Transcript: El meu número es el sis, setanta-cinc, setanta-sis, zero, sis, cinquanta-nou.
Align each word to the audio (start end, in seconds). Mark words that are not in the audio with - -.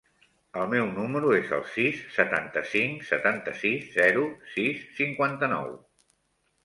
El 0.59 0.69
meu 0.69 0.87
número 0.93 1.33
es 1.39 1.51
el 1.57 1.61
sis, 1.73 1.99
setanta-cinc, 2.15 3.05
setanta-sis, 3.11 3.87
zero, 3.99 4.25
sis, 4.55 4.83
cinquanta-nou. 5.01 5.71